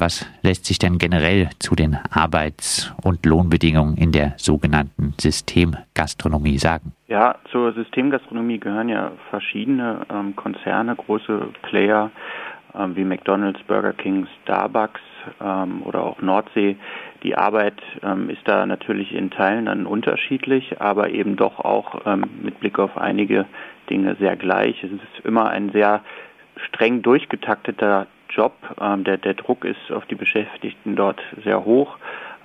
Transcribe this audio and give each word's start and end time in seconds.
was 0.00 0.26
lässt 0.42 0.66
sich 0.66 0.78
denn 0.78 0.98
generell 0.98 1.50
zu 1.58 1.74
den 1.74 1.98
Arbeits- 2.10 2.92
und 3.02 3.24
Lohnbedingungen 3.26 3.96
in 3.96 4.12
der 4.12 4.34
sogenannten 4.36 5.14
Systemgastronomie 5.18 6.58
sagen? 6.58 6.92
Ja, 7.08 7.36
zur 7.50 7.72
Systemgastronomie 7.72 8.58
gehören 8.58 8.88
ja 8.88 9.12
verschiedene 9.30 10.06
ähm, 10.10 10.34
Konzerne, 10.36 10.96
große 10.96 11.48
Player 11.62 12.10
ähm, 12.74 12.96
wie 12.96 13.04
McDonald's, 13.04 13.60
Burger 13.64 13.92
King, 13.92 14.26
Starbucks 14.42 15.00
ähm, 15.40 15.82
oder 15.82 16.02
auch 16.02 16.20
Nordsee. 16.20 16.76
Die 17.22 17.36
Arbeit 17.36 17.80
ähm, 18.02 18.30
ist 18.30 18.42
da 18.44 18.64
natürlich 18.66 19.12
in 19.12 19.30
Teilen 19.30 19.66
dann 19.66 19.86
unterschiedlich, 19.86 20.80
aber 20.80 21.10
eben 21.10 21.36
doch 21.36 21.58
auch 21.58 22.06
ähm, 22.06 22.24
mit 22.42 22.60
Blick 22.60 22.78
auf 22.78 22.96
einige 22.96 23.46
Dinge 23.88 24.16
sehr 24.20 24.36
gleich. 24.36 24.82
Es 24.82 24.90
ist 24.90 25.24
immer 25.24 25.48
ein 25.50 25.70
sehr 25.72 26.02
streng 26.68 27.02
durchgetakteter 27.02 28.06
Job. 28.30 28.52
Ähm, 28.80 29.04
der, 29.04 29.18
der 29.18 29.34
Druck 29.34 29.64
ist 29.64 29.90
auf 29.92 30.06
die 30.06 30.14
Beschäftigten 30.14 30.96
dort 30.96 31.20
sehr 31.44 31.64
hoch. 31.64 31.96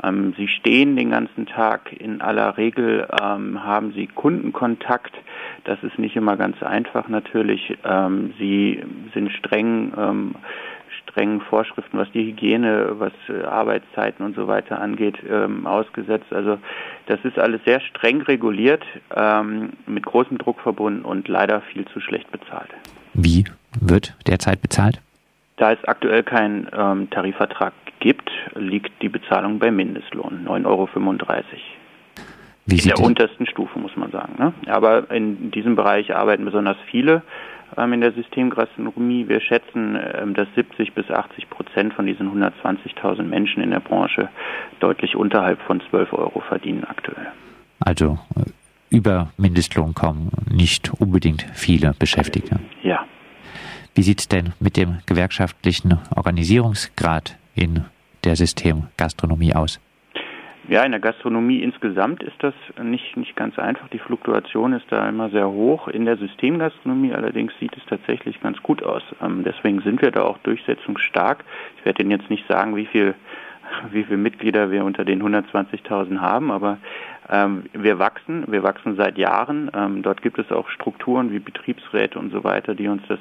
Ähm, 0.04 0.34
sie 0.38 0.48
stehen 0.48 0.96
den 0.96 1.12
ganzen 1.12 1.46
Tag. 1.46 1.94
In 1.94 2.22
aller 2.22 2.58
Regel 2.58 3.08
ähm, 3.22 3.64
haben 3.64 3.94
sie 3.94 4.08
Kundenkontakt. 4.08 5.16
Das 5.64 5.82
ist 5.84 5.98
nicht 5.98 6.16
immer 6.16 6.38
ganz 6.38 6.62
einfach 6.62 7.08
natürlich. 7.08 7.78
Ähm, 7.84 8.34
sie 8.38 8.84
sind 9.14 9.32
streng 9.32 9.94
ähm, 9.98 10.36
strengen 11.04 11.42
Vorschriften, 11.42 11.98
was 11.98 12.12
die 12.12 12.26
Hygiene, 12.26 12.96
was 13.00 13.14
äh, 13.30 13.44
Arbeitszeiten 13.44 14.26
und 14.26 14.36
so 14.36 14.48
weiter 14.48 14.82
angeht, 14.82 15.18
ähm, 15.30 15.66
ausgesetzt. 15.66 16.32
Also 16.32 16.58
das 17.08 17.20
ist 17.24 17.40
alles 17.40 17.62
sehr 17.66 17.80
streng 17.80 18.22
reguliert, 18.22 18.84
ähm, 19.16 19.74
mit 19.86 20.06
großem 20.06 20.38
Druck 20.38 20.60
verbunden 20.60 21.06
und 21.06 21.28
leider 21.28 21.62
viel 21.62 21.86
zu 21.86 22.00
schlecht 22.00 22.32
bezahlt. 22.32 22.70
Wie 23.14 23.46
wird 23.80 24.16
derzeit 24.28 24.62
bezahlt? 24.62 25.02
Da 25.58 25.72
es 25.72 25.84
aktuell 25.86 26.24
keinen 26.24 26.68
ähm, 26.78 27.10
Tarifvertrag 27.10 27.74
gibt, 28.00 28.30
liegt 28.56 29.02
die 29.02 29.10
Bezahlung 29.10 29.60
bei 29.60 29.72
Mindestlohn, 29.72 30.46
9,35 30.46 30.66
Euro. 30.66 30.90
Wie 32.66 32.80
in 32.80 32.88
der 32.88 33.00
untersten 33.00 33.46
Stufe, 33.46 33.78
muss 33.80 33.96
man 33.96 34.12
sagen. 34.12 34.36
Ne? 34.38 34.54
Aber 34.68 35.10
in 35.12 35.52
diesem 35.52 35.76
Bereich 35.76 36.14
arbeiten 36.16 36.46
besonders 36.46 36.78
viele 36.90 37.22
ähm, 37.78 37.94
in 37.94 38.02
der 38.02 38.12
Systemgastronomie. 38.12 39.28
Wir 39.28 39.40
schätzen, 39.40 39.98
ähm, 40.16 40.34
dass 40.34 40.48
70 40.56 40.94
bis 40.94 41.10
80 41.10 41.50
Prozent 41.50 41.94
von 41.94 42.06
diesen 42.06 42.32
120.000 42.32 43.24
Menschen 43.24 43.62
in 43.62 43.72
der 43.72 43.80
Branche 43.80 44.30
deutlich 44.80 45.16
unterhalb 45.16 45.62
von 45.62 45.82
12 45.90 46.14
Euro 46.14 46.42
verdienen 46.42 46.84
aktuell. 46.84 47.28
Also 47.80 48.18
äh, 48.36 48.96
über 48.96 49.30
Mindestlohn 49.38 49.94
kommen 49.94 50.32
nicht 50.50 50.92
unbedingt 51.00 51.46
viele 51.54 51.94
Beschäftigte. 51.98 52.60
Ja. 52.82 53.06
Wie 53.96 54.04
sieht 54.04 54.20
es 54.20 54.28
denn 54.28 54.52
mit 54.60 54.76
dem 54.76 54.98
gewerkschaftlichen 55.06 55.98
Organisierungsgrad 56.14 57.38
in 57.56 57.86
der 58.26 58.36
Systemgastronomie 58.36 59.56
aus? 59.56 59.80
Ja, 60.68 60.84
in 60.84 60.92
der 60.92 61.00
Gastronomie 61.00 61.62
insgesamt 61.62 62.22
ist 62.22 62.36
das 62.40 62.54
nicht, 62.84 63.16
nicht 63.16 63.38
ganz 63.38 63.58
einfach. 63.58 63.88
Die 63.90 64.00
Fluktuation 64.00 64.74
ist 64.74 64.86
da 64.90 65.08
immer 65.08 65.30
sehr 65.30 65.48
hoch. 65.48 65.88
In 65.88 66.04
der 66.04 66.18
Systemgastronomie 66.18 67.14
allerdings 67.14 67.54
sieht 67.60 67.78
es 67.78 67.86
tatsächlich 67.86 68.42
ganz 68.42 68.62
gut 68.62 68.84
aus. 68.84 69.04
Ähm, 69.22 69.44
deswegen 69.46 69.80
sind 69.82 70.02
wir 70.02 70.12
da 70.12 70.24
auch 70.24 70.40
durchsetzungsstark. 70.40 71.46
Ich 71.78 71.86
werde 71.86 72.02
Ihnen 72.02 72.12
jetzt 72.12 72.30
nicht 72.30 72.46
sagen, 72.50 72.76
wie 72.76 72.88
viel 72.88 73.16
wie 73.92 74.04
viele 74.04 74.18
Mitglieder 74.18 74.72
wir 74.72 74.84
unter 74.84 75.06
den 75.06 75.22
120.000 75.22 76.20
haben, 76.20 76.52
aber 76.52 76.78
wir 77.28 78.00
wachsen, 78.00 78.46
wir 78.48 78.64
wachsen 78.64 78.96
seit 78.96 79.18
Jahren. 79.18 79.72
Ähm, 79.74 80.04
dort 80.04 80.22
gibt 80.22 80.38
es 80.38 80.52
auch 80.52 80.70
Strukturen 80.70 81.32
wie 81.32 81.40
Betriebsräte 81.40 82.20
und 82.20 82.32
so 82.32 82.44
weiter, 82.44 82.76
die 82.76 82.88
uns 82.88 83.02
das 83.08 83.20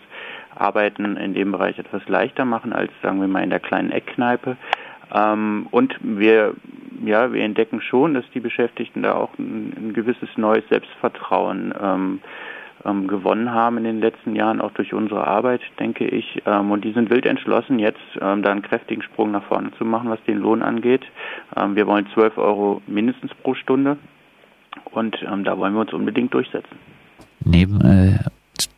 Arbeiten 0.54 1.16
in 1.16 1.34
dem 1.34 1.52
Bereich 1.52 1.78
etwas 1.78 2.06
leichter 2.08 2.44
machen 2.44 2.72
als, 2.72 2.92
sagen 3.02 3.20
wir 3.20 3.28
mal, 3.28 3.42
in 3.42 3.50
der 3.50 3.60
kleinen 3.60 3.90
Eckkneipe. 3.90 4.56
Ähm, 5.12 5.68
und 5.70 5.96
wir, 6.02 6.54
ja, 7.04 7.32
wir 7.32 7.42
entdecken 7.42 7.80
schon, 7.80 8.14
dass 8.14 8.24
die 8.34 8.40
Beschäftigten 8.40 9.02
da 9.02 9.14
auch 9.14 9.30
ein 9.38 9.92
gewisses 9.94 10.28
neues 10.36 10.68
Selbstvertrauen 10.68 12.20
ähm, 12.84 13.08
gewonnen 13.08 13.52
haben 13.52 13.78
in 13.78 13.84
den 13.84 14.00
letzten 14.00 14.36
Jahren, 14.36 14.60
auch 14.60 14.72
durch 14.72 14.92
unsere 14.92 15.26
Arbeit, 15.26 15.60
denke 15.78 16.06
ich. 16.06 16.42
Ähm, 16.46 16.70
und 16.70 16.84
die 16.84 16.92
sind 16.92 17.10
wild 17.10 17.26
entschlossen, 17.26 17.78
jetzt 17.78 18.00
ähm, 18.20 18.42
da 18.42 18.50
einen 18.50 18.62
kräftigen 18.62 19.02
Sprung 19.02 19.30
nach 19.30 19.44
vorne 19.44 19.70
zu 19.78 19.84
machen, 19.84 20.10
was 20.10 20.22
den 20.26 20.38
Lohn 20.38 20.62
angeht. 20.62 21.02
Ähm, 21.56 21.76
wir 21.76 21.86
wollen 21.86 22.06
12 22.14 22.38
Euro 22.38 22.82
mindestens 22.86 23.32
pro 23.42 23.54
Stunde 23.54 23.96
und 24.92 25.16
ähm, 25.30 25.44
da 25.44 25.56
wollen 25.58 25.74
wir 25.74 25.80
uns 25.80 25.92
unbedingt 25.92 26.34
durchsetzen. 26.34 26.76
Neben 27.44 27.80
äh, 27.80 28.18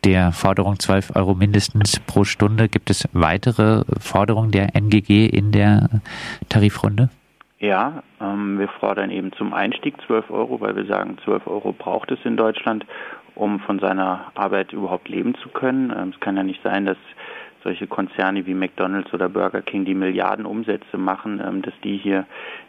der 0.03 0.31
Forderung 0.31 0.79
12 0.79 1.15
Euro 1.15 1.35
mindestens 1.35 1.99
pro 1.99 2.23
Stunde. 2.23 2.69
Gibt 2.69 2.89
es 2.89 3.07
weitere 3.13 3.83
Forderungen 3.99 4.51
der 4.51 4.75
NGG 4.75 5.27
in 5.27 5.51
der 5.51 5.89
Tarifrunde? 6.49 7.09
Ja, 7.59 8.03
ähm, 8.21 8.59
wir 8.59 8.67
fordern 8.67 9.09
eben 9.09 9.31
zum 9.33 9.53
Einstieg 9.53 9.95
12 10.05 10.29
Euro, 10.29 10.61
weil 10.61 10.75
wir 10.75 10.85
sagen, 10.85 11.17
12 11.23 11.47
Euro 11.47 11.71
braucht 11.71 12.11
es 12.11 12.19
in 12.23 12.37
Deutschland, 12.37 12.85
um 13.33 13.59
von 13.61 13.79
seiner 13.79 14.31
Arbeit 14.35 14.73
überhaupt 14.73 15.09
leben 15.09 15.33
zu 15.35 15.49
können. 15.49 15.91
Ähm, 15.91 16.11
es 16.13 16.19
kann 16.19 16.37
ja 16.37 16.43
nicht 16.43 16.61
sein, 16.61 16.85
dass 16.85 16.97
solche 17.63 17.87
Konzerne 17.87 18.45
wie 18.45 18.53
McDonald's 18.53 19.11
oder 19.11 19.27
Burger 19.27 19.63
King, 19.63 19.85
die 19.85 19.95
Milliarden 19.95 20.45
Umsätze 20.45 20.99
machen, 20.99 21.41
ähm, 21.43 21.63
dass 21.63 21.73
die 21.83 21.97
hier 21.97 22.27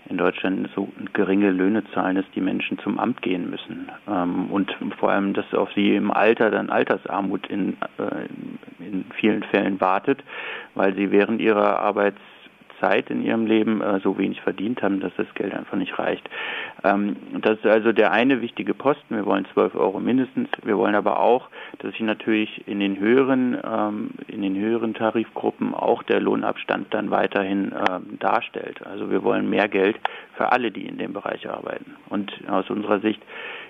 in 0.09 0.17
Deutschland 0.17 0.71
so 0.75 0.89
geringe 1.13 1.51
Löhne 1.51 1.85
zahlen, 1.93 2.17
dass 2.17 2.31
die 2.35 2.41
Menschen 2.41 2.79
zum 2.79 2.99
Amt 2.99 3.21
gehen 3.21 3.51
müssen. 3.51 3.91
Ähm, 4.09 4.47
und 4.51 4.75
vor 4.99 5.11
allem, 5.11 5.35
dass 5.35 5.53
auf 5.53 5.71
sie 5.75 5.97
im 5.97 6.11
Alter 6.11 6.51
dann 6.51 6.71
Altersarmut 6.71 7.47
in, 7.49 7.77
äh, 7.99 8.25
in 8.83 9.05
vielen 9.15 9.43
Fällen 9.43 9.83
wartet, 9.83 10.25
weil 10.75 10.95
sie 10.95 11.11
während 11.11 11.43
ihrer 11.43 11.79
Arbeits 11.79 12.21
Zeit 12.81 13.11
in 13.11 13.23
ihrem 13.23 13.47
Leben 13.47 13.81
äh, 13.81 14.01
so 14.01 14.19
wenig 14.19 14.41
verdient 14.41 14.83
haben, 14.83 15.01
dass 15.01 15.13
das 15.17 15.27
Geld 15.35 15.55
einfach 15.55 15.77
nicht 15.77 15.99
reicht. 15.99 16.29
Ähm, 16.85 17.17
das 17.41 17.59
ist 17.59 17.67
also 17.67 17.93
der 17.93 18.13
eine 18.13 18.41
wichtige 18.41 18.75
Posten. 18.75 19.17
Wir 19.17 19.27
wollen 19.27 19.47
12 19.53 19.75
Euro 19.75 20.01
mindestens. 20.01 20.49
Wir 20.63 20.77
wollen 20.77 20.95
aber 20.95 21.21
auch, 21.21 21.49
dass 21.79 21.93
sich 21.93 22.01
natürlich 22.01 22.67
in 22.67 22.81
den 22.81 22.99
höheren, 22.99 23.57
ähm, 23.65 24.11
in 24.29 24.43
den 24.43 24.57
höheren 24.57 24.95
Tarifgruppen 24.95 25.75
auch 25.75 26.03
der 26.03 26.21
Lohnabstand 26.21 26.93
dann 26.93 27.11
weiterhin 27.11 27.73
ähm, 27.89 28.19
darstellt. 28.19 28.87
Also 28.87 29.11
wir 29.11 29.23
wollen 29.23 29.49
mehr 29.51 29.69
Geld 29.69 29.97
für 30.37 30.53
alle, 30.53 30.71
die 30.71 30.87
in 30.87 30.99
dem 30.99 31.13
Bereich 31.13 31.49
arbeiten. 31.49 31.97
Und 32.09 32.33
aus 32.49 32.71
unserer 32.71 33.01
Sicht 33.01 33.21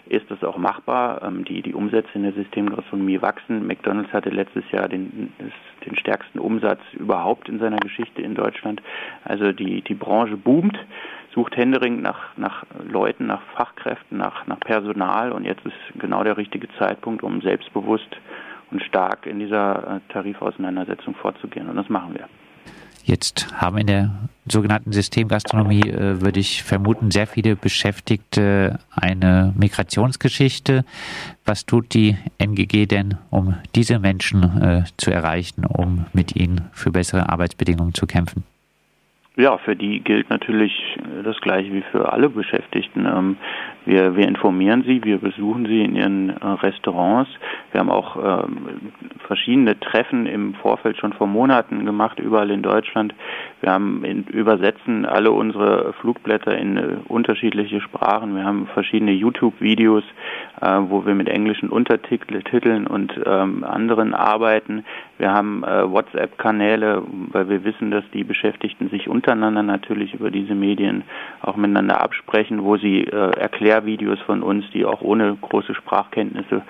ist 0.09 0.31
das 0.31 0.43
auch 0.43 0.57
machbar. 0.57 1.23
Ähm, 1.23 1.45
die, 1.45 1.63
die 1.63 1.75
Umsätze 1.75 2.11
in 2.15 2.23
der 2.23 2.33
Systemgastronomie 2.33 3.21
wachsen. 3.23 3.67
McDonald's 3.67 4.13
hatte 4.13 4.31
letztes 4.31 4.71
Jahr 4.71 4.89
den, 4.89 5.33
den 5.87 5.97
stärksten 5.97 6.39
Umsatz 6.39 6.81
überhaupt 6.93 7.49
in 7.49 7.59
seiner 7.59 7.79
Geschichte 7.79 8.23
in 8.23 8.35
Deutschland. 8.35 8.83
Also 9.25 9.53
die, 9.53 9.83
die 9.83 9.95
Branche 9.95 10.37
boomt, 10.37 10.79
sucht 11.35 11.57
händeringend 11.57 12.03
nach, 12.03 12.37
nach 12.37 12.65
Leuten, 12.91 13.27
nach 13.27 13.43
Fachkräften, 13.55 14.19
nach, 14.19 14.47
nach 14.47 14.61
Personal 14.61 15.33
und 15.33 15.45
jetzt 15.45 15.65
ist 15.65 15.77
genau 15.99 16.25
der 16.25 16.37
richtige 16.37 16.69
Zeitpunkt, 16.79 17.23
um 17.23 17.41
selbstbewusst 17.41 18.17
und 18.71 18.83
stark 18.83 19.27
in 19.27 19.39
dieser 19.39 19.97
äh, 19.97 20.13
Tarifauseinandersetzung 20.13 21.15
vorzugehen. 21.15 21.69
Und 21.69 21.77
das 21.77 21.89
machen 21.89 22.15
wir. 22.15 22.29
Jetzt 23.09 23.51
haben 23.55 23.79
in 23.79 23.87
der 23.87 24.11
sogenannten 24.47 24.93
Systemgastronomie, 24.93 25.81
äh, 25.81 26.21
würde 26.21 26.41
ich 26.41 26.63
vermuten, 26.63 27.11
sehr 27.11 27.27
viele 27.27 27.57
Beschäftigte 27.57 28.81
eine 28.91 29.55
Migrationsgeschichte. 29.57 30.85
Was 31.47 31.65
tut 31.65 31.95
die 31.95 32.19
NGG 32.37 32.85
denn, 32.85 33.17
um 33.31 33.55
diese 33.75 33.99
Menschen 33.99 34.43
äh, 34.61 34.85
zu 34.99 35.11
erreichen, 35.11 35.65
um 35.65 36.05
mit 36.13 36.37
ihnen 36.37 36.69
für 36.73 36.91
bessere 36.91 37.31
Arbeitsbedingungen 37.31 37.95
zu 37.95 38.07
kämpfen? 38.07 38.45
Ja, 39.39 39.57
für 39.57 39.77
die 39.77 40.01
gilt 40.01 40.31
natürlich 40.31 40.99
das 41.23 41.41
Gleiche 41.41 41.73
wie 41.73 41.83
für 41.93 42.13
alle 42.13 42.29
Beschäftigten. 42.29 43.07
Ähm, 43.07 43.37
wir, 43.85 44.17
wir 44.17 44.27
informieren 44.27 44.83
sie, 44.83 45.05
wir 45.05 45.19
besuchen 45.19 45.65
sie 45.65 45.85
in 45.85 45.95
ihren 45.95 46.31
äh, 46.31 46.47
Restaurants. 46.61 47.31
Wir 47.71 47.79
haben 47.79 47.89
auch 47.89 48.17
ähm, 48.17 48.91
verschiedene 49.29 49.79
Treffen 49.79 50.27
im 50.27 50.55
Vorfeld 50.55 50.97
schon 50.99 51.13
vor 51.13 51.29
Monaten 51.29 51.87
gemacht, 51.87 52.19
überall 52.19 52.51
in 52.51 52.63
Deutschland. 52.63 53.15
Wir 53.61 53.71
haben 53.71 54.05
in, 54.05 54.25
übersetzen 54.25 55.07
alle 55.07 55.31
unsere 55.31 55.93
Flugblätter 56.01 56.59
in 56.59 56.77
äh, 56.77 56.97
unterschiedliche 57.07 57.81
Sprachen. 57.81 58.35
Wir 58.35 58.45
haben 58.45 58.67
verschiedene 58.75 59.13
YouTube-Videos, 59.13 60.05
äh, 60.61 60.79
wo 60.89 61.07
wir 61.07 61.15
mit 61.15 61.29
englischen 61.29 61.69
Untertiteln 61.69 62.89
und 62.89 63.19
ähm, 63.25 63.63
anderen 63.63 64.15
arbeiten. 64.15 64.85
Wir 65.19 65.33
haben 65.33 65.65
äh, 65.65 65.91
WhatsApp-Kanäle, 65.91 67.03
weil 67.33 67.49
wir 67.49 67.65
wissen, 67.65 67.91
dass 67.91 68.05
die 68.13 68.25
Beschäftigten 68.25 68.91
sich 68.91 69.09
untereinander 69.29 69.63
natürlich 69.63 70.15
über 70.15 70.31
diese 70.31 70.55
Medien 70.55 71.05
auch 71.43 71.57
miteinander 71.57 72.01
absprechen, 72.01 72.65
wo 72.65 72.77
sie 72.77 73.05
äh, 73.05 73.31
Erklärvideos 73.39 74.19
von 74.21 74.43
uns, 74.43 74.65
die 74.73 74.85
auch 74.85 75.03
ohne 75.03 75.37
große 75.41 75.75
Sprachkenntnisse 75.75 76.63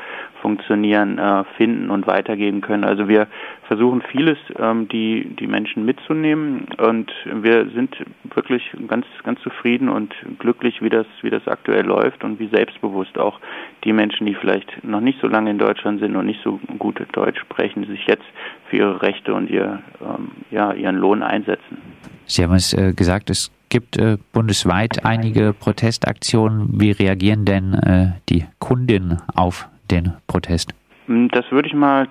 funktionieren, 0.42 1.18
äh, 1.18 1.44
finden 1.56 1.90
und 1.90 2.06
weitergeben 2.06 2.60
können. 2.60 2.84
Also 2.84 3.08
wir 3.08 3.28
versuchen 3.68 4.02
vieles, 4.02 4.38
ähm, 4.58 4.88
die, 4.88 5.36
die 5.38 5.46
Menschen 5.46 5.84
mitzunehmen 5.84 6.66
und 6.78 7.12
wir 7.24 7.68
sind 7.70 7.96
wirklich 8.38 8.62
ganz, 8.86 9.04
ganz 9.24 9.40
zufrieden 9.40 9.88
und 9.88 10.14
glücklich, 10.38 10.80
wie 10.80 10.88
das, 10.88 11.06
wie 11.22 11.30
das 11.30 11.46
aktuell 11.48 11.84
läuft 11.84 12.22
und 12.22 12.38
wie 12.38 12.46
selbstbewusst 12.46 13.18
auch 13.18 13.40
die 13.82 13.92
Menschen, 13.92 14.26
die 14.26 14.34
vielleicht 14.34 14.84
noch 14.84 15.00
nicht 15.00 15.20
so 15.20 15.26
lange 15.26 15.50
in 15.50 15.58
Deutschland 15.58 15.98
sind 16.00 16.14
und 16.14 16.26
nicht 16.26 16.40
so 16.44 16.60
gut 16.78 17.04
Deutsch 17.12 17.40
sprechen, 17.40 17.84
sich 17.86 18.06
jetzt 18.06 18.24
für 18.70 18.76
ihre 18.76 19.02
Rechte 19.02 19.34
und 19.34 19.50
ihr, 19.50 19.82
ähm, 20.00 20.30
ja, 20.52 20.72
ihren 20.72 20.96
Lohn 20.96 21.24
einsetzen. 21.24 21.78
Sie 22.26 22.44
haben 22.44 22.54
es 22.54 22.72
äh, 22.74 22.92
gesagt, 22.92 23.28
es 23.30 23.50
gibt 23.70 23.98
äh, 23.98 24.18
bundesweit 24.32 25.04
einige 25.04 25.52
Protestaktionen. 25.52 26.80
Wie 26.80 26.92
reagieren 26.92 27.44
denn 27.44 27.74
äh, 27.74 28.12
die 28.28 28.44
Kundinnen 28.60 29.18
auf 29.34 29.68
den 29.90 30.12
Protest? 30.28 30.74
Hm, 31.06 31.28
das 31.32 31.50
würde 31.50 31.68
ich 31.68 31.74
mal 31.74 32.06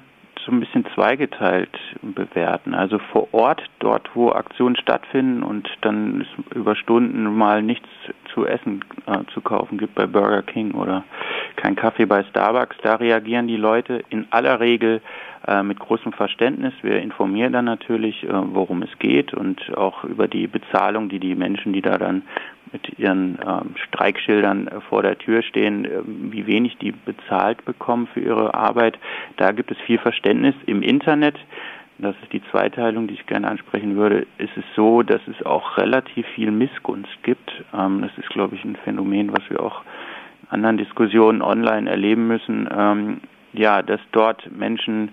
so 0.47 0.53
ein 0.53 0.61
bisschen 0.61 0.85
zweigeteilt 0.95 1.77
bewerten. 2.01 2.73
Also 2.73 2.99
vor 3.11 3.27
Ort, 3.33 3.61
dort 3.79 4.09
wo 4.15 4.31
Aktionen 4.31 4.77
stattfinden 4.77 5.43
und 5.43 5.69
dann 5.81 6.25
über 6.55 6.75
Stunden 6.75 7.25
mal 7.35 7.61
nichts 7.61 7.87
zu 8.33 8.45
essen 8.45 8.83
äh, 9.05 9.19
zu 9.33 9.41
kaufen 9.41 9.77
gibt 9.77 9.95
bei 9.95 10.07
Burger 10.07 10.41
King 10.41 10.71
oder 10.71 11.03
kein 11.67 11.75
Kaffee 11.75 12.05
bei 12.05 12.23
Starbucks, 12.23 12.77
da 12.81 12.95
reagieren 12.95 13.49
die 13.49 13.57
Leute 13.57 14.01
in 14.09 14.25
aller 14.29 14.61
Regel 14.61 15.01
äh, 15.45 15.63
mit 15.63 15.79
großem 15.79 16.13
Verständnis. 16.13 16.73
Wir 16.81 17.01
informieren 17.01 17.51
dann 17.51 17.65
natürlich, 17.65 18.23
äh, 18.23 18.29
worum 18.31 18.83
es 18.83 18.99
geht 18.99 19.33
und 19.33 19.59
auch 19.75 20.05
über 20.05 20.29
die 20.29 20.47
Bezahlung, 20.47 21.09
die 21.09 21.19
die 21.19 21.35
Menschen, 21.35 21.73
die 21.73 21.81
da 21.81 21.97
dann 21.97 22.21
mit 22.71 22.97
ihren 22.97 23.37
ähm, 23.45 23.75
Streikschildern 23.75 24.67
äh, 24.69 24.79
vor 24.79 25.03
der 25.03 25.17
Tür 25.17 25.41
stehen, 25.41 25.85
wie 26.31 26.47
wenig 26.47 26.77
die 26.77 26.93
bezahlt 26.93 27.65
bekommen 27.65 28.07
für 28.13 28.21
ihre 28.21 28.53
Arbeit. 28.53 28.97
Da 29.35 29.51
gibt 29.51 29.69
es 29.69 29.77
viel 29.79 29.97
Verständnis 29.97 30.55
im 30.67 30.81
Internet. 30.81 31.35
Das 31.97 32.15
ist 32.23 32.31
die 32.31 32.43
Zweiteilung, 32.49 33.07
die 33.07 33.15
ich 33.15 33.25
gerne 33.25 33.49
ansprechen 33.49 33.97
würde. 33.97 34.25
Ist 34.37 34.55
es 34.55 34.63
so, 34.73 35.01
dass 35.01 35.21
es 35.27 35.45
auch 35.45 35.77
relativ 35.77 36.25
viel 36.27 36.51
Missgunst 36.51 37.23
gibt. 37.23 37.51
Ähm, 37.73 38.03
das 38.03 38.17
ist, 38.17 38.29
glaube 38.29 38.55
ich, 38.55 38.63
ein 38.63 38.77
Phänomen, 38.85 39.33
was 39.33 39.49
wir 39.49 39.61
auch 39.61 39.81
anderen 40.49 40.77
Diskussionen 40.77 41.41
online 41.41 41.89
erleben 41.89 42.27
müssen. 42.27 42.67
Ähm, 42.71 43.21
ja, 43.53 43.81
dass 43.81 43.99
dort 44.11 44.49
Menschen 44.51 45.09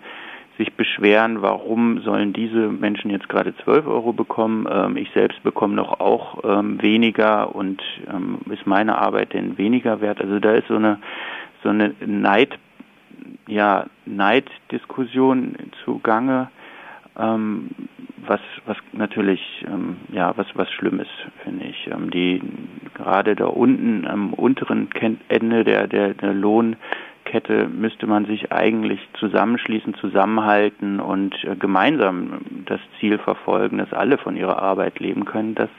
sich 0.59 0.73
beschweren, 0.75 1.43
warum 1.43 2.01
sollen 2.03 2.33
diese 2.33 2.69
Menschen 2.69 3.11
jetzt 3.11 3.29
gerade 3.29 3.57
12 3.65 3.87
Euro 3.87 4.13
bekommen, 4.13 4.69
ähm, 4.71 4.97
ich 4.97 5.11
selbst 5.13 5.43
bekomme 5.43 5.75
noch 5.75 5.99
auch 5.99 6.45
ähm, 6.45 6.81
weniger 6.81 7.55
und 7.55 7.83
ähm, 8.09 8.39
ist 8.51 8.67
meine 8.67 8.99
Arbeit 8.99 9.33
denn 9.33 9.59
weniger 9.59 10.01
wert? 10.01 10.21
Also 10.21 10.39
da 10.39 10.53
ist 10.53 10.69
so 10.69 10.77
eine 10.77 10.99
so 11.65 11.71
eine 11.71 11.95
Neid, 12.07 12.59
ja, 13.49 13.87
Neiddiskussion 14.05 15.57
zugange, 15.85 16.51
ähm, 17.19 17.71
was 18.27 18.41
was 18.67 18.77
natürlich 18.93 19.41
ähm, 19.67 19.97
ja 20.13 20.33
was 20.37 20.47
was 20.55 20.71
schlimm 20.73 21.01
ist, 21.01 21.11
finde 21.43 21.67
ich. 21.67 21.89
Ähm, 21.91 22.11
die 22.11 22.41
gerade 22.95 23.37
da 23.37 23.47
unten 23.47 24.07
am 24.07 24.33
unteren 24.33 24.89
Ende 25.29 25.65
der 25.65 25.87
der, 25.87 26.15
der 26.15 26.33
Lohn 26.33 26.77
Kette 27.25 27.69
müsste 27.69 28.07
man 28.07 28.27
sich 28.27 28.53
eigentlich 28.53 29.01
zusammenschließen, 29.19 29.95
zusammenhalten 29.95 31.01
und 31.01 31.35
äh, 31.45 31.57
gemeinsam 31.57 32.41
das 32.67 32.81
Ziel 33.01 33.19
verfolgen, 33.19 33.79
dass 33.79 33.93
alle 33.93 34.19
von 34.19 34.37
ihrer 34.37 34.63
Arbeit 34.63 35.01
leben 35.01 35.25
können. 35.25 35.55
Das 35.55 35.71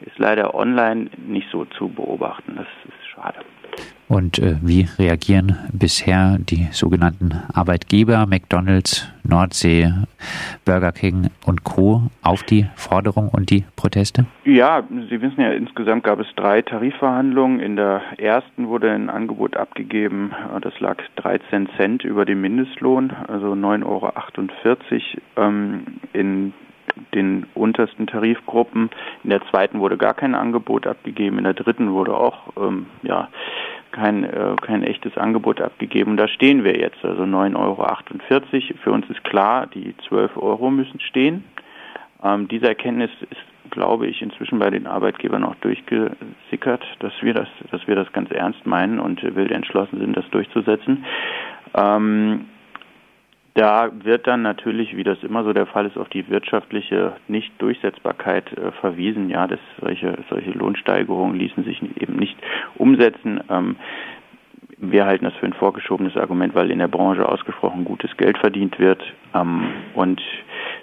ist 0.00 0.18
leider 0.18 0.54
online 0.54 1.10
nicht 1.26 1.48
so 1.50 1.64
zu 1.64 1.88
beobachten. 1.88 2.54
Das 2.56 2.66
ist 2.84 3.08
schade. 3.08 3.38
Und 4.06 4.38
äh, 4.38 4.56
wie 4.62 4.86
reagieren 4.98 5.56
bisher 5.72 6.36
die 6.38 6.68
sogenannten 6.72 7.42
Arbeitgeber, 7.52 8.26
McDonald's, 8.26 9.10
Nordsee, 9.22 9.90
Burger 10.66 10.92
King 10.92 11.30
und 11.46 11.64
Co. 11.64 12.02
auf 12.22 12.42
die 12.42 12.66
Forderung 12.76 13.30
und 13.30 13.50
die 13.50 13.64
Proteste? 13.76 14.26
Ja, 14.44 14.82
Sie 15.08 15.22
wissen 15.22 15.40
ja, 15.40 15.52
insgesamt 15.52 16.04
gab 16.04 16.20
es 16.20 16.26
drei 16.36 16.60
Tarifverhandlungen. 16.60 17.60
In 17.60 17.76
der 17.76 18.02
ersten 18.18 18.68
wurde 18.68 18.92
ein 18.92 19.08
Angebot 19.08 19.56
abgegeben, 19.56 20.32
das 20.60 20.78
lag 20.80 20.98
13 21.16 21.70
Cent 21.76 22.04
über 22.04 22.26
dem 22.26 22.42
Mindestlohn, 22.42 23.10
also 23.26 23.52
9,48 23.52 23.84
Euro. 23.86 24.12
Ähm, 25.36 25.84
in 26.12 26.52
den 27.14 27.46
untersten 27.54 28.06
Tarifgruppen. 28.06 28.90
In 29.22 29.30
der 29.30 29.42
zweiten 29.50 29.80
wurde 29.80 29.96
gar 29.96 30.14
kein 30.14 30.34
Angebot 30.34 30.86
abgegeben, 30.86 31.38
in 31.38 31.44
der 31.44 31.54
dritten 31.54 31.92
wurde 31.92 32.16
auch 32.16 32.52
ähm, 32.56 32.86
ja, 33.02 33.28
kein, 33.92 34.24
äh, 34.24 34.56
kein 34.60 34.82
echtes 34.82 35.16
Angebot 35.16 35.60
abgegeben. 35.60 36.16
Da 36.16 36.28
stehen 36.28 36.64
wir 36.64 36.76
jetzt, 36.76 37.04
also 37.04 37.22
9,48 37.22 37.56
Euro. 37.56 38.78
Für 38.82 38.92
uns 38.92 39.08
ist 39.08 39.22
klar, 39.24 39.66
die 39.66 39.94
12 40.08 40.36
Euro 40.36 40.70
müssen 40.70 41.00
stehen. 41.00 41.44
Ähm, 42.22 42.48
diese 42.48 42.66
Erkenntnis 42.66 43.10
ist, 43.30 43.70
glaube 43.70 44.06
ich, 44.06 44.20
inzwischen 44.20 44.58
bei 44.58 44.70
den 44.70 44.86
Arbeitgebern 44.86 45.44
auch 45.44 45.54
durchgesickert, 45.56 46.84
dass 47.00 47.12
wir 47.22 47.34
das, 47.34 47.48
dass 47.70 47.86
wir 47.86 47.94
das 47.94 48.12
ganz 48.12 48.30
ernst 48.30 48.66
meinen 48.66 48.98
und 48.98 49.22
wild 49.22 49.52
entschlossen 49.52 50.00
sind, 50.00 50.16
das 50.16 50.28
durchzusetzen. 50.30 51.04
Ähm, 51.74 52.46
da 53.54 53.90
wird 54.02 54.26
dann 54.26 54.42
natürlich, 54.42 54.96
wie 54.96 55.04
das 55.04 55.22
immer 55.22 55.44
so 55.44 55.52
der 55.52 55.66
Fall 55.66 55.86
ist, 55.86 55.96
auf 55.96 56.08
die 56.08 56.28
wirtschaftliche 56.28 57.12
Nichtdurchsetzbarkeit 57.28 58.52
äh, 58.52 58.72
verwiesen. 58.72 59.30
Ja, 59.30 59.46
dass 59.46 59.60
solche, 59.80 60.18
solche 60.28 60.50
Lohnsteigerungen 60.50 61.38
ließen 61.38 61.62
sich 61.64 61.80
eben 62.00 62.16
nicht 62.16 62.36
umsetzen. 62.76 63.40
Ähm, 63.48 63.76
wir 64.78 65.06
halten 65.06 65.24
das 65.24 65.34
für 65.34 65.46
ein 65.46 65.52
vorgeschobenes 65.52 66.16
Argument, 66.16 66.54
weil 66.54 66.70
in 66.72 66.80
der 66.80 66.88
Branche 66.88 67.28
ausgesprochen 67.28 67.84
gutes 67.84 68.16
Geld 68.16 68.38
verdient 68.38 68.78
wird. 68.80 69.02
Ähm, 69.34 69.68
und 69.94 70.20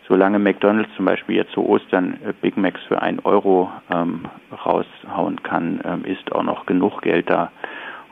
solange 0.07 0.39
McDonalds 0.39 0.89
zum 0.95 1.06
Beispiel 1.06 1.35
jetzt 1.35 1.51
zu 1.51 1.67
Ostern 1.67 2.19
äh, 2.25 2.33
Big 2.41 2.56
Macs 2.56 2.81
für 2.88 3.01
einen 3.01 3.19
Euro 3.19 3.69
ähm, 3.94 4.21
raushauen 4.65 5.44
kann, 5.44 5.81
ähm, 5.83 6.06
ist 6.06 6.31
auch 6.31 6.44
noch 6.44 6.65
genug 6.65 7.01
Geld 7.01 7.29
da, 7.29 7.51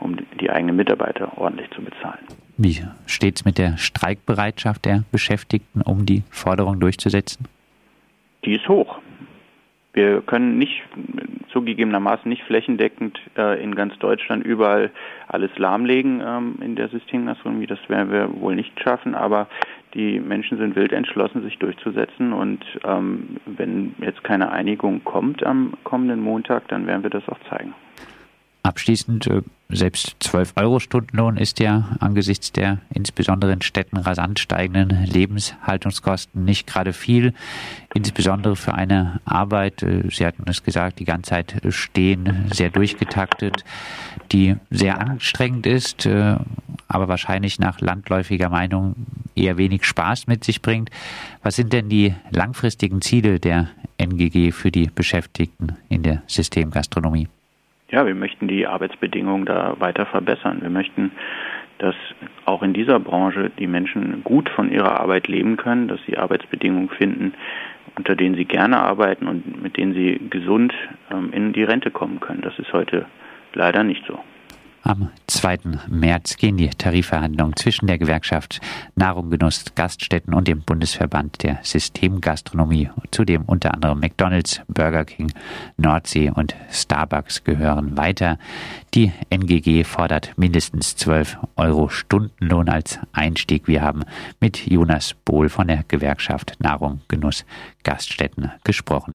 um 0.01 0.17
die 0.39 0.49
eigenen 0.49 0.75
Mitarbeiter 0.75 1.37
ordentlich 1.37 1.69
zu 1.71 1.81
bezahlen. 1.81 2.48
Wie 2.61 2.81
steht 3.05 3.37
es 3.37 3.45
mit 3.45 3.57
der 3.57 3.77
Streikbereitschaft 3.77 4.83
der 4.83 5.05
Beschäftigten, 5.13 5.81
um 5.81 6.05
die 6.05 6.23
Forderung 6.29 6.81
durchzusetzen? 6.81 7.47
Die 8.43 8.55
ist 8.55 8.67
hoch. 8.67 8.99
Wir 9.93 10.19
können 10.19 10.57
nicht 10.57 10.83
zugegebenermaßen 11.53 12.27
nicht 12.27 12.43
flächendeckend 12.43 13.17
äh, 13.37 13.63
in 13.63 13.75
ganz 13.75 13.97
Deutschland 13.99 14.45
überall 14.45 14.91
alles 15.29 15.51
lahmlegen 15.57 16.21
ähm, 16.21 16.55
in 16.61 16.75
der 16.75 16.89
Systemgastronomie. 16.89 17.65
Das 17.65 17.79
werden 17.87 18.11
wir 18.11 18.41
wohl 18.41 18.55
nicht 18.55 18.77
schaffen, 18.83 19.15
aber 19.15 19.47
die 19.93 20.19
Menschen 20.19 20.57
sind 20.57 20.75
wild 20.75 20.91
entschlossen, 20.91 21.43
sich 21.43 21.57
durchzusetzen. 21.59 22.33
Und 22.33 22.65
ähm, 22.83 23.37
wenn 23.45 23.95
jetzt 24.01 24.21
keine 24.25 24.51
Einigung 24.51 25.05
kommt 25.05 25.45
am 25.45 25.75
kommenden 25.85 26.19
Montag, 26.19 26.67
dann 26.67 26.87
werden 26.87 27.03
wir 27.03 27.09
das 27.09 27.27
auch 27.29 27.39
zeigen. 27.49 27.73
Abschließend, 28.69 29.25
äh, 29.25 29.41
selbst 29.69 30.15
12 30.19 30.53
Euro 30.57 30.79
Stundenlohn 30.79 31.37
ist 31.37 31.59
ja 31.59 31.97
angesichts 31.99 32.51
der 32.51 32.77
insbesondere 32.93 33.51
in 33.51 33.63
Städten 33.63 33.97
rasant 33.97 34.37
steigenden 34.37 35.05
Lebenshaltungskosten 35.05 36.45
nicht 36.45 36.67
gerade 36.67 36.93
viel, 36.93 37.33
insbesondere 37.95 38.55
für 38.55 38.75
eine 38.75 39.21
Arbeit, 39.25 39.81
äh, 39.81 40.03
Sie 40.11 40.23
hatten 40.23 40.43
es 40.45 40.61
gesagt, 40.61 40.99
die 40.99 41.05
ganze 41.05 41.31
Zeit 41.31 41.55
stehen, 41.69 42.45
sehr 42.53 42.69
durchgetaktet, 42.69 43.65
die 44.31 44.55
sehr 44.69 44.99
anstrengend 45.01 45.65
ist, 45.65 46.05
äh, 46.05 46.35
aber 46.87 47.07
wahrscheinlich 47.07 47.57
nach 47.57 47.81
landläufiger 47.81 48.49
Meinung 48.49 48.93
eher 49.33 49.57
wenig 49.57 49.83
Spaß 49.83 50.27
mit 50.27 50.43
sich 50.43 50.61
bringt. 50.61 50.91
Was 51.41 51.55
sind 51.55 51.73
denn 51.73 51.89
die 51.89 52.13
langfristigen 52.29 53.01
Ziele 53.01 53.39
der 53.39 53.69
NGG 53.97 54.51
für 54.51 54.69
die 54.69 54.91
Beschäftigten 54.93 55.75
in 55.89 56.03
der 56.03 56.21
Systemgastronomie? 56.27 57.29
Ja, 57.91 58.05
wir 58.05 58.15
möchten 58.15 58.47
die 58.47 58.67
Arbeitsbedingungen 58.67 59.45
da 59.45 59.75
weiter 59.79 60.05
verbessern. 60.05 60.59
Wir 60.61 60.69
möchten, 60.69 61.11
dass 61.79 61.95
auch 62.45 62.61
in 62.61 62.73
dieser 62.73 62.99
Branche 62.99 63.51
die 63.57 63.67
Menschen 63.67 64.23
gut 64.23 64.49
von 64.49 64.71
ihrer 64.71 64.99
Arbeit 64.99 65.27
leben 65.27 65.57
können, 65.57 65.87
dass 65.87 65.99
sie 66.05 66.17
Arbeitsbedingungen 66.17 66.89
finden, 66.89 67.33
unter 67.95 68.15
denen 68.15 68.35
sie 68.35 68.45
gerne 68.45 68.79
arbeiten 68.79 69.27
und 69.27 69.61
mit 69.61 69.77
denen 69.77 69.93
sie 69.93 70.19
gesund 70.29 70.73
ähm, 71.11 71.31
in 71.33 71.53
die 71.53 71.63
Rente 71.63 71.91
kommen 71.91 72.19
können. 72.19 72.41
Das 72.41 72.57
ist 72.59 72.71
heute 72.73 73.05
leider 73.53 73.83
nicht 73.83 74.05
so. 74.05 74.19
Am 74.83 75.09
2. 75.27 75.59
März 75.89 76.37
gehen 76.37 76.55
die 76.55 76.69
Tarifverhandlungen 76.69 77.55
zwischen 77.57 77.87
der 77.87 77.97
Gewerkschaft 77.97 78.61
Nahrung, 78.95 79.29
Genuss, 79.29 79.65
Gaststätten 79.75 80.33
und 80.33 80.47
dem 80.47 80.61
Bundesverband 80.61 81.43
der 81.43 81.59
Systemgastronomie, 81.63 82.89
zu 83.11 83.25
dem 83.25 83.43
unter 83.43 83.73
anderem 83.73 83.99
McDonalds, 83.99 84.61
Burger 84.67 85.03
King, 85.03 85.33
Nordsee 85.77 86.31
und 86.31 86.55
Starbucks 86.71 87.43
gehören, 87.43 87.97
weiter. 87.97 88.39
Die 88.93 89.11
NGG 89.29 89.83
fordert 89.83 90.33
mindestens 90.37 90.95
12 90.95 91.37
Euro 91.57 91.89
Stundenlohn 91.89 92.69
als 92.69 92.99
Einstieg. 93.11 93.67
Wir 93.67 93.81
haben 93.81 94.03
mit 94.39 94.65
Jonas 94.65 95.13
Bohl 95.25 95.49
von 95.49 95.67
der 95.67 95.83
Gewerkschaft 95.87 96.55
Nahrung, 96.59 97.01
Genuss, 97.09 97.45
Gaststätten 97.83 98.51
gesprochen. 98.63 99.07